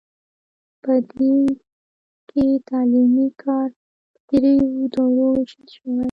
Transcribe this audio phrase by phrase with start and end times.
[0.83, 1.33] په دې
[2.29, 3.69] کې تعلیمي کار
[4.27, 5.95] په دریو دورو ویشل شوی.